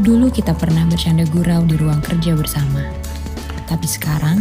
[0.00, 2.80] Dulu kita pernah bercanda gurau di ruang kerja bersama.
[3.68, 4.40] Tapi sekarang,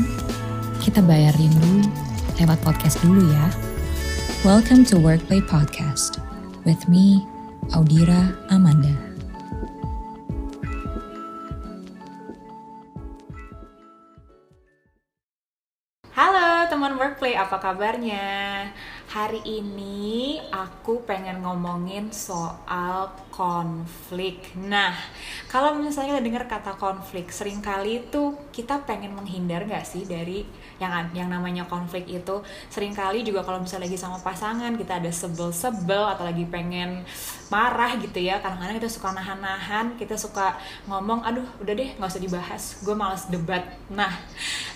[0.79, 1.83] kita bayar rindu
[2.39, 3.51] lewat podcast dulu ya.
[4.47, 6.23] Welcome to Workplay Podcast
[6.63, 7.27] with me,
[7.75, 9.10] Audira Amanda.
[17.51, 18.63] Apa kabarnya?
[19.11, 24.55] Hari ini aku pengen ngomongin soal konflik.
[24.55, 24.95] Nah,
[25.51, 30.47] kalau misalnya dengar kata konflik, sering kali itu kita pengen menghindar nggak sih dari
[30.79, 32.39] yang yang namanya konflik itu?
[32.71, 37.03] Seringkali juga kalau misalnya lagi sama pasangan kita ada sebel-sebel atau lagi pengen
[37.51, 38.39] marah gitu ya.
[38.39, 40.55] Kadang-kadang kita suka nahan-nahan, kita suka
[40.87, 43.75] ngomong, aduh udah deh nggak usah dibahas, gue males debat.
[43.91, 44.23] Nah,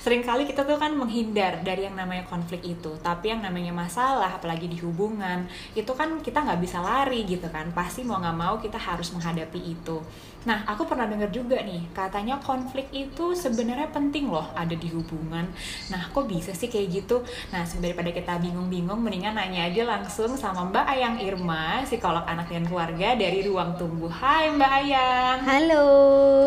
[0.04, 2.98] sering kali kita tuh kan menghindar dari yang namanya konflik itu.
[3.06, 5.46] Tapi yang namanya masalah apalagi di hubungan
[5.78, 7.70] itu kan kita nggak bisa lari gitu kan.
[7.70, 10.02] Pasti mau nggak mau kita harus menghadapi itu.
[10.46, 15.50] Nah aku pernah dengar juga nih katanya konflik itu sebenarnya penting loh ada di hubungan.
[15.90, 17.26] Nah kok bisa sih kayak gitu?
[17.50, 22.70] Nah daripada kita bingung-bingung mendingan nanya aja langsung sama Mbak Ayang Irma psikolog anak dan
[22.70, 25.38] keluarga dari Ruang Tumbuh Hai Mbak Ayang.
[25.50, 25.86] Halo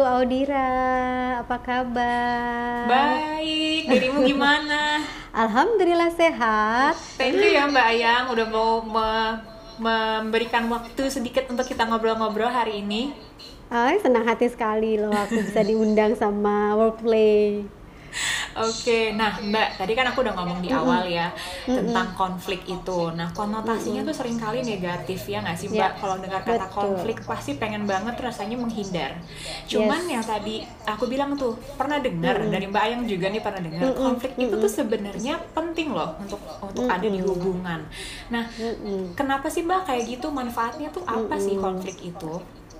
[0.06, 0.70] Audira.
[1.42, 2.86] Apa kabar?
[2.86, 3.90] Baik.
[3.90, 5.02] Dirimu gimana
[5.38, 9.08] Alhamdulillah sehat thank you ya Mbak Ayang udah mau me
[9.78, 13.14] memberikan waktu sedikit untuk kita ngobrol-ngobrol hari ini
[13.70, 17.68] Oh, senang hati sekali loh aku bisa diundang sama Workplay.
[18.64, 21.76] Oke, nah Mbak, tadi kan aku udah ngomong di awal ya mm-hmm.
[21.86, 23.00] tentang konflik itu.
[23.14, 24.08] Nah, konotasinya mm-hmm.
[24.10, 25.78] tuh sering kali negatif ya nggak sih Mbak?
[25.78, 26.74] Yeah, Kalau dengar kata betul.
[26.74, 29.18] konflik pasti pengen banget rasanya menghindar.
[29.70, 30.12] Cuman yes.
[30.12, 32.52] yang tadi aku bilang tuh pernah dengar mm-hmm.
[32.52, 34.02] dari Mbak Ayang juga nih pernah dengar mm-hmm.
[34.02, 34.50] konflik mm-hmm.
[34.50, 36.96] itu tuh sebenarnya penting loh untuk untuk mm-hmm.
[36.98, 37.80] ada di hubungan.
[38.34, 39.14] Nah, mm-hmm.
[39.14, 40.26] kenapa sih Mbak kayak gitu?
[40.34, 41.44] Manfaatnya tuh apa mm-hmm.
[41.44, 42.34] sih konflik itu?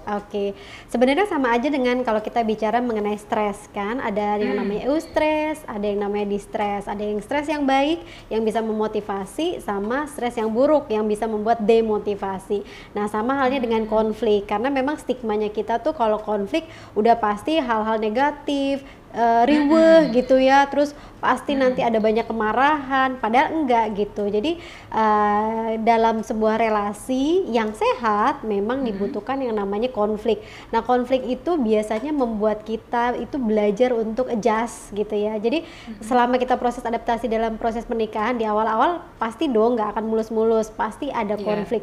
[0.09, 0.56] Oke,
[0.89, 4.61] sebenarnya sama aja dengan kalau kita bicara mengenai stres kan, ada yang hmm.
[4.64, 8.01] namanya eustress, ada yang namanya distress, ada yang stres yang baik
[8.33, 12.64] yang bisa memotivasi, sama stres yang buruk yang bisa membuat demotivasi.
[12.97, 13.92] Nah, sama halnya dengan hmm.
[13.92, 16.64] konflik, karena memang stigmanya kita tuh kalau konflik
[16.97, 18.80] udah pasti hal-hal negatif,
[19.14, 24.30] uh, riweh gitu ya terus pasti nanti ada banyak kemarahan padahal enggak gitu.
[24.30, 24.63] Jadi
[24.95, 30.42] uh, dalam sebuah relasi yang sehat memang dibutuhkan yang namanya konflik.
[30.70, 35.35] Nah konflik itu biasanya membuat kita itu belajar untuk adjust gitu ya.
[35.42, 35.67] Jadi
[36.07, 41.11] selama kita proses adaptasi dalam proses pernikahan di awal-awal pasti dong nggak akan mulus-mulus pasti
[41.11, 41.42] ada iya.
[41.42, 41.83] konflik.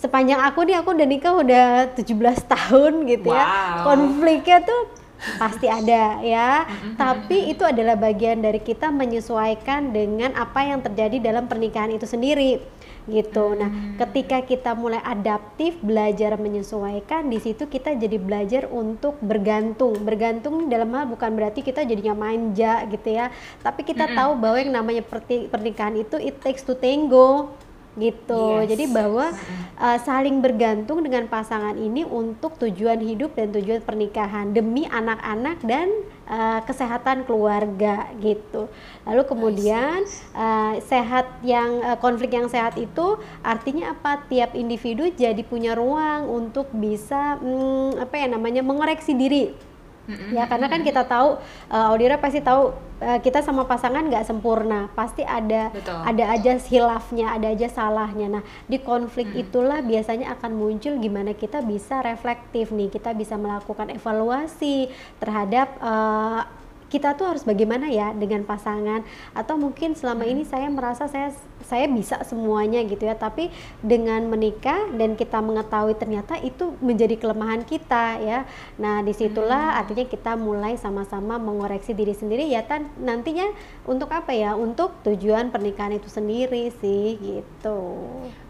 [0.00, 2.08] Sepanjang aku nih aku udah nikah udah 17
[2.48, 3.36] tahun gitu ya.
[3.36, 3.44] wow.
[3.44, 5.00] ya konfliknya tuh
[5.36, 6.64] pasti ada ya.
[6.96, 12.60] Tapi itu adalah bagian dari kita menyesuaikan dengan apa yang terjadi dalam pernikahan itu sendiri
[13.08, 13.56] gitu.
[13.56, 13.96] Nah, hmm.
[13.96, 19.96] ketika kita mulai adaptif, belajar menyesuaikan, di situ kita jadi belajar untuk bergantung.
[20.04, 23.32] Bergantung dalam hal bukan berarti kita jadinya manja gitu ya,
[23.64, 25.02] tapi kita tahu bahwa yang namanya
[25.50, 27.50] pernikahan itu it takes to tango
[27.98, 28.62] gitu.
[28.62, 28.76] Yes.
[28.76, 29.34] Jadi bahwa
[29.78, 35.90] uh, saling bergantung dengan pasangan ini untuk tujuan hidup dan tujuan pernikahan demi anak-anak dan
[36.30, 38.70] uh, kesehatan keluarga gitu.
[39.08, 40.06] Lalu kemudian
[40.36, 44.22] uh, sehat yang uh, konflik yang sehat itu artinya apa?
[44.30, 49.69] Tiap individu jadi punya ruang untuk bisa hmm, apa ya namanya mengoreksi diri
[50.08, 50.30] Mm-hmm.
[50.32, 51.38] Ya karena kan kita tahu
[51.70, 52.72] uh, Audira pasti tahu
[53.04, 56.00] uh, kita sama pasangan nggak sempurna, pasti ada Betul.
[56.00, 58.40] ada aja hilafnya, ada aja salahnya.
[58.40, 59.42] Nah di konflik mm-hmm.
[59.44, 64.88] itulah biasanya akan muncul gimana kita bisa reflektif nih, kita bisa melakukan evaluasi
[65.20, 66.59] terhadap uh,
[66.90, 69.06] kita tuh harus bagaimana ya dengan pasangan?
[69.32, 71.30] Atau mungkin selama ini saya merasa saya
[71.62, 77.62] saya bisa semuanya gitu ya tapi dengan menikah dan kita mengetahui ternyata itu menjadi kelemahan
[77.62, 78.42] kita ya.
[78.76, 79.80] Nah di situlah hmm.
[79.80, 83.46] artinya kita mulai sama-sama mengoreksi diri sendiri ya kan nantinya
[83.86, 84.58] untuk apa ya?
[84.58, 87.78] Untuk tujuan pernikahan itu sendiri sih gitu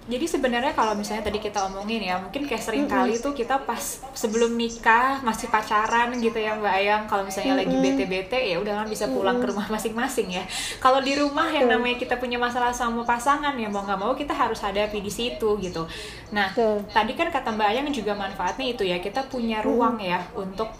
[0.08, 4.00] jadi sebenarnya kalau misalnya tadi kita omongin ya mungkin kayak sering kali tuh kita pas
[4.16, 7.02] sebelum nikah masih pacaran gitu ya mbak Ayang.
[7.04, 10.44] Kalau misalnya lagi bete-bete ya udah kan bisa pulang ke rumah masing-masing ya.
[10.80, 14.32] Kalau di rumah yang namanya kita punya masalah sama pasangan ya mau nggak mau kita
[14.32, 15.84] harus hadapi di situ gitu.
[16.32, 16.48] Nah
[16.90, 20.72] tadi kan kata mbak Ayang juga manfaatnya itu ya kita punya ruang ya untuk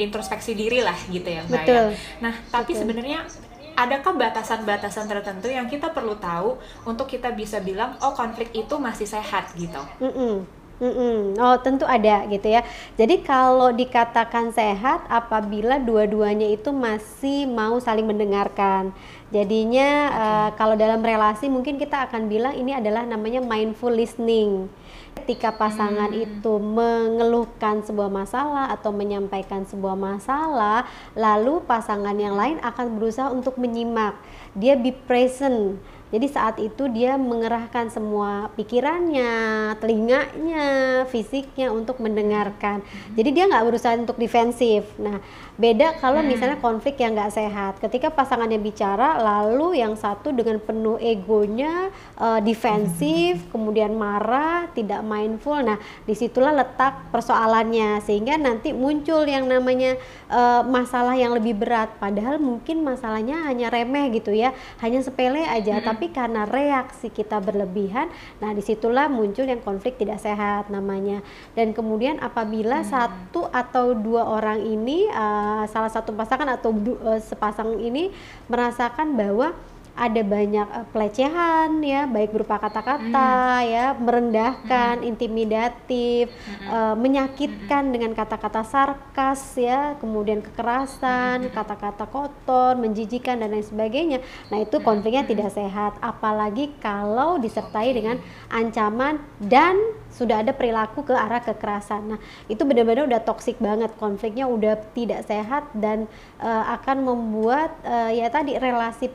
[0.00, 1.92] introspeksi diri lah gitu ya mbak Ayang.
[2.24, 3.28] Nah tapi sebenarnya
[3.74, 9.06] adakah batasan-batasan tertentu yang kita perlu tahu untuk kita bisa bilang oh konflik itu masih
[9.06, 9.82] sehat gitu?
[10.00, 10.34] Mm -mm.
[10.82, 11.38] Mm-mm.
[11.38, 12.66] Oh tentu ada gitu ya.
[12.98, 18.90] Jadi kalau dikatakan sehat apabila dua-duanya itu masih mau saling mendengarkan.
[19.34, 24.70] Jadinya uh, kalau dalam relasi mungkin kita akan bilang ini adalah namanya mindful listening.
[25.18, 26.22] Ketika pasangan Hmm.
[26.22, 30.86] itu mengeluhkan sebuah masalah atau menyampaikan sebuah masalah,
[31.18, 34.14] lalu pasangan yang lain akan berusaha untuk menyimak.
[34.54, 35.82] Dia be present.
[36.14, 40.66] Jadi saat itu dia mengerahkan semua pikirannya, telinganya,
[41.10, 42.86] fisiknya untuk mendengarkan.
[43.18, 44.86] Jadi dia nggak berusaha untuk defensif.
[44.94, 45.18] Nah,
[45.58, 47.82] beda kalau misalnya konflik yang nggak sehat.
[47.82, 51.88] Ketika pasangannya bicara, lalu yang satu dengan penuh egonya
[52.20, 55.56] eh, defensif, kemudian marah, tidak mindful.
[55.64, 59.96] Nah, di situlah letak persoalannya sehingga nanti muncul yang namanya
[60.28, 61.96] eh, masalah yang lebih berat.
[61.96, 64.52] Padahal mungkin masalahnya hanya remeh gitu ya,
[64.84, 65.80] hanya sepele aja.
[65.80, 71.24] Tapi karena reaksi kita berlebihan, nah di situlah muncul yang konflik tidak sehat namanya.
[71.56, 76.70] Dan kemudian apabila satu atau dua orang ini, eh, salah satu pasangan atau
[77.10, 78.10] eh, sepasang ini
[78.48, 79.52] merasakan bahwa
[79.94, 86.34] ada banyak eh, pelecehan ya baik berupa kata-kata ya merendahkan intimidatif
[86.66, 94.18] eh, menyakitkan dengan kata-kata sarkas ya kemudian kekerasan kata-kata kotor menjijikan dan lain sebagainya.
[94.50, 98.18] Nah itu konfliknya tidak sehat apalagi kalau disertai dengan
[98.50, 99.78] ancaman dan
[100.14, 102.14] sudah ada perilaku ke arah kekerasan.
[102.14, 106.06] Nah itu benar-benar udah toksik banget konfliknya udah tidak sehat dan
[106.38, 109.10] eh, akan membuat eh, ya tadi relasi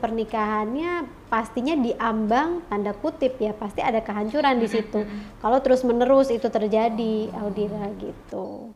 [0.70, 5.02] pernikahannya pastinya diambang tanda kutip ya pasti ada kehancuran di situ.
[5.42, 8.70] Kalau terus menerus itu terjadi Audira gitu.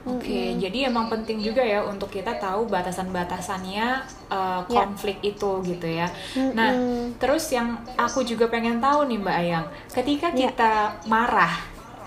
[0.00, 4.00] Oke, jadi emang penting juga ya untuk kita tahu batasan-batasannya
[4.32, 6.08] uh, konflik itu gitu ya.
[6.56, 6.72] Nah,
[7.20, 10.48] terus yang aku juga pengen tahu nih Mbak Ayang, ketika Ya.
[10.48, 10.72] kita
[11.04, 11.52] marah,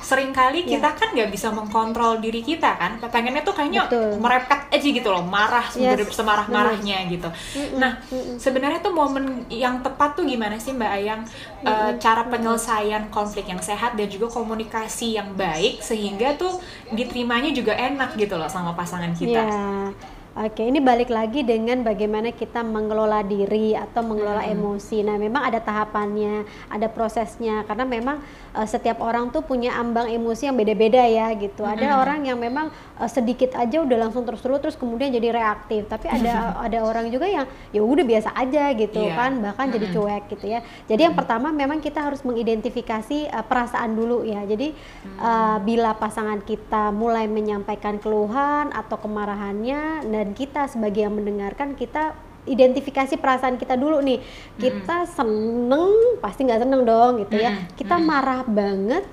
[0.04, 4.20] sering kali kita kan nggak bisa mengkontrol diri kita kan, pengennya tuh kayaknya Betul.
[4.20, 7.32] merepet aja gitu loh, marah Yes, semarah-marahnya gitu.
[7.80, 8.04] Nah,
[8.36, 11.24] sebenarnya tuh momen yang tepat tuh gimana sih Mbak Ayang,
[11.64, 16.60] Uh, cara penyelesaian konflik yang sehat dan juga komunikasi yang baik sehingga tuh
[16.92, 19.48] diterimanya juga enak gitu loh sama pasangan kita.
[19.48, 19.88] Ya,
[20.34, 20.62] oke.
[20.62, 25.06] Ini balik lagi dengan bagaimana kita mengelola diri atau mengelola emosi.
[25.06, 27.62] Nah, memang ada tahapannya, ada prosesnya.
[27.64, 28.18] Karena memang
[28.54, 31.62] eh, setiap orang tuh punya ambang emosi yang beda-beda ya, gitu.
[31.64, 35.86] Ada orang yang memang eh, sedikit aja udah langsung terus-terus, terus kemudian jadi reaktif.
[35.86, 36.34] Tapi ada
[36.66, 39.14] ada orang juga yang ya udah biasa aja gitu Iya.
[39.18, 40.60] kan, bahkan jadi cuek gitu ya.
[40.88, 44.42] Jadi yang pertama memang kita harus mengidentifikasi eh, perasaan dulu ya.
[44.46, 44.74] Jadi
[45.20, 52.16] eh, bila pasangan kita mulai menyampaikan keluhan atau kemarahannya dan kita sebagai yang mendengarkan kita
[52.48, 54.24] identifikasi perasaan kita dulu nih.
[54.56, 57.52] Kita seneng pasti nggak seneng dong gitu ya.
[57.52, 57.76] Mm-mm.
[57.76, 59.04] Kita marah banget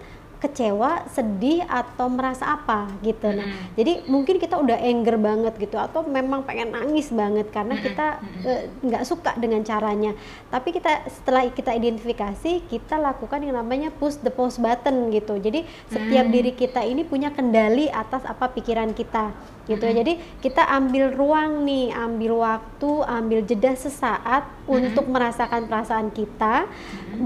[0.40, 3.28] kecewa, sedih atau merasa apa gitu.
[3.28, 3.76] Nah, Mm-mm.
[3.76, 8.06] jadi mungkin kita udah anger banget gitu atau memang pengen nangis banget karena kita
[8.48, 10.16] eh, nggak suka dengan caranya.
[10.48, 15.36] Tapi kita setelah kita identifikasi, kita lakukan yang namanya push the pause button gitu.
[15.36, 19.36] Jadi setiap diri kita ini punya kendali atas apa pikiran kita
[19.68, 20.02] gitu ya.
[20.02, 26.70] Jadi kita ambil ruang nih, ambil waktu, ambil jeda sesaat untuk merasakan perasaan kita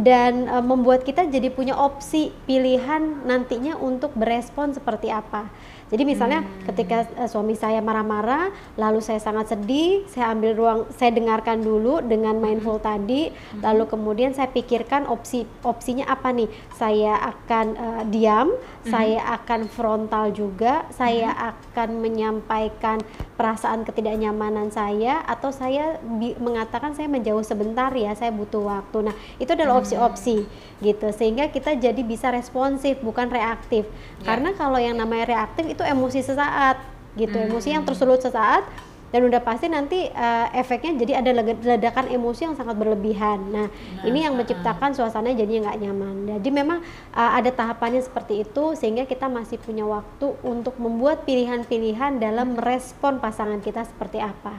[0.00, 5.52] dan eh, membuat kita jadi punya opsi pilihan nantinya untuk berespon seperti apa.
[5.94, 8.50] Jadi misalnya ketika eh, suami saya marah-marah,
[8.80, 13.30] lalu saya sangat sedih, saya ambil ruang, saya dengarkan dulu dengan mindful tadi,
[13.60, 16.48] lalu kemudian saya pikirkan opsi opsinya apa nih?
[16.74, 18.48] Saya akan eh, diam,
[18.84, 23.00] saya akan frontal juga, saya akan menyampaikan
[23.34, 29.10] perasaan ketidaknyamanan saya atau saya bi- mengatakan saya menjauh sebentar ya, saya butuh waktu.
[29.10, 30.46] Nah, itu adalah opsi-opsi
[30.78, 33.88] gitu sehingga kita jadi bisa responsif bukan reaktif.
[34.22, 34.34] Ya.
[34.34, 36.78] Karena kalau yang namanya reaktif itu emosi sesaat
[37.18, 38.66] gitu, emosi yang tersulut sesaat
[39.14, 43.46] dan udah pasti nanti eh, efeknya jadi ada ledakan emosi yang sangat berlebihan.
[43.46, 43.70] Nah,
[44.02, 46.16] ini yang menciptakan suasana jadinya nggak nyaman.
[46.34, 46.82] Jadi memang
[47.14, 53.22] eh, ada tahapannya seperti itu sehingga kita masih punya waktu untuk membuat pilihan-pilihan dalam merespon
[53.22, 54.58] pasangan kita seperti apa.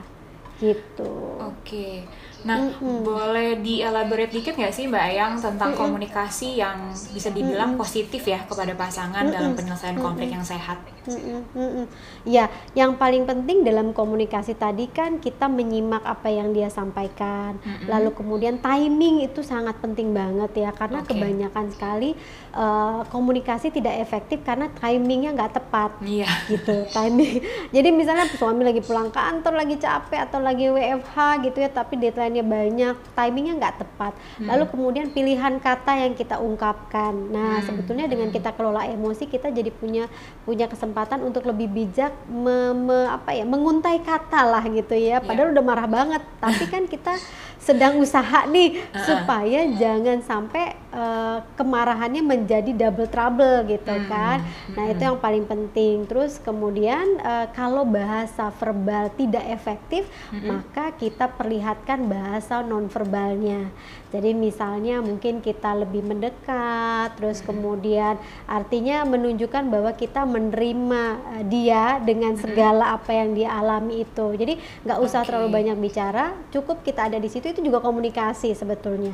[0.56, 1.12] Gitu.
[1.36, 2.08] Oke.
[2.44, 8.44] Nah, boleh dielaborate dikit nggak sih Mbak Ayang tentang komunikasi yang bisa dibilang positif ya
[8.44, 10.76] kepada pasangan dalam penyelesaian konflik yang sehat?
[11.06, 11.86] Mm-mm.
[12.26, 17.56] Ya, yang paling penting dalam komunikasi tadi kan kita menyimak apa yang dia sampaikan.
[17.86, 21.14] Lalu kemudian timing itu sangat penting banget ya karena Oke.
[21.14, 22.18] kebanyakan sekali
[22.52, 26.26] eh, komunikasi tidak efektif karena timingnya nggak tepat Iya.
[26.50, 27.38] gitu timing.
[27.76, 31.16] Jadi misalnya suami lagi pulang kantor lagi capek atau lagi WFH
[31.46, 34.12] gitu ya tapi deadline-nya banyak, timingnya nggak tepat.
[34.42, 37.12] Lalu kemudian pilihan kata yang kita ungkapkan.
[37.30, 40.08] Nah, sebetulnya dengan kita kelola emosi, kita jadi punya
[40.42, 45.20] punya kesempatan untuk lebih bijak me- me- apa ya, menguntai kata lah gitu ya.
[45.20, 47.14] Padahal udah marah banget, tapi kan kita
[47.56, 48.78] sedang usaha nih
[49.08, 54.40] supaya jangan sampai eh, kemarahannya menjadi double trouble gitu kan.
[54.72, 56.08] Nah, itu yang paling penting.
[56.08, 63.68] Terus kemudian eh, kalau bahasa verbal tidak efektif, maka kita perlihatkan bahasa nonverbalnya.
[64.16, 68.16] Jadi misalnya mungkin kita lebih mendekat, terus kemudian
[68.48, 71.02] artinya menunjukkan bahwa kita menerima
[71.36, 74.32] eh, dia dengan segala apa yang dia alami itu.
[74.38, 75.28] Jadi nggak usah Oke.
[75.28, 79.12] terlalu banyak bicara, cukup kita ada di situ itu juga komunikasi sebetulnya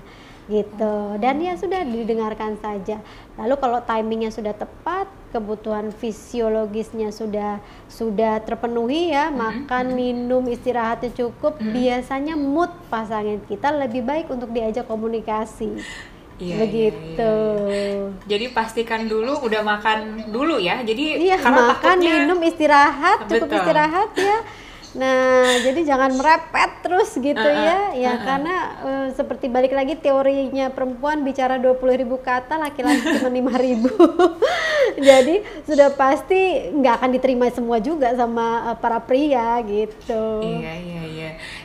[0.51, 0.95] gitu.
[1.23, 2.99] Dan ya sudah didengarkan saja.
[3.39, 11.57] Lalu kalau timingnya sudah tepat, kebutuhan fisiologisnya sudah sudah terpenuhi ya, makan, minum, istirahatnya cukup,
[11.63, 15.81] biasanya mood pasangan kita lebih baik untuk diajak komunikasi.
[16.43, 17.35] Iya, Begitu.
[18.27, 20.83] Jadi pastikan dulu udah makan dulu ya.
[20.83, 23.59] Jadi Iya, karena makan, takutnya minum, istirahat, cukup Betul.
[23.63, 24.39] istirahat ya.
[24.93, 27.79] Nah, jadi jangan merepet terus gitu Uh-uh, ya.
[27.97, 28.25] Ya uh-uh.
[28.29, 33.89] karena eh, seperti balik lagi teorinya perempuan bicara 20.000 ribu kata, laki-laki cuma 5.000.
[35.09, 35.35] jadi
[35.65, 40.25] sudah pasti nggak akan diterima semua juga sama eh, para pria gitu.
[40.45, 41.12] Iya iya iya.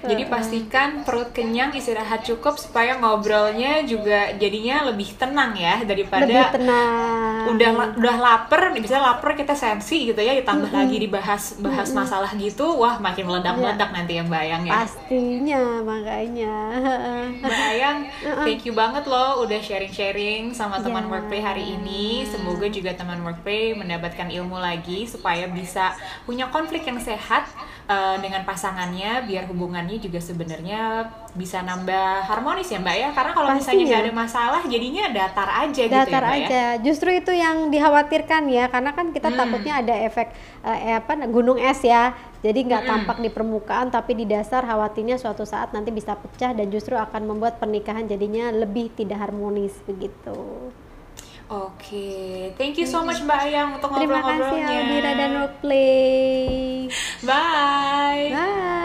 [0.06, 6.46] Jadi pastikan perut kenyang, istirahat cukup supaya ngobrolnya juga jadinya lebih tenang ya daripada Lebih
[6.54, 7.44] tenang.
[7.48, 12.78] udah udah lapar, bisa lapar kita sensi gitu ya, ditambah lagi dibahas bahas masalah gitu,
[12.78, 14.86] wah makin meledak-meledak nanti yang bayang ya.
[14.86, 16.56] Pastinya makanya.
[17.42, 17.98] Mbak Ayang,
[18.44, 21.14] thank you banget loh udah sharing-sharing sama teman Ya.
[21.16, 22.28] Workplay hari ini.
[22.28, 25.96] Semoga juga teman Workplay mendapatkan ilmu lagi supaya bisa
[26.28, 27.48] punya konflik yang sehat
[27.88, 33.10] eh, dengan pasangannya, biar hubungannya juga sebenarnya bisa nambah harmonis ya Mbak ya.
[33.12, 36.46] Karena kalau misalnya nggak ada masalah, jadinya datar aja gitu datar ya Mbak ya.
[36.46, 36.66] aja.
[36.86, 39.40] Justru itu yang dikhawatirkan ya, karena kan kita Hmm.
[39.42, 40.30] takutnya ada efek
[40.62, 42.14] eh, apa gunung es ya.
[42.38, 46.70] Jadi nggak tampak di permukaan, tapi di dasar khawatirnya suatu saat nanti bisa pecah dan
[46.70, 50.70] justru akan membuat pernikahan jadinya lebih tidak harmonis begitu.
[51.48, 54.80] Oke, thank you so much Mbak Ayang untuk Terima kasih ngobrol-ngobrolnya.
[54.84, 56.92] Aldira dan Workplay.
[57.24, 58.76] Bye.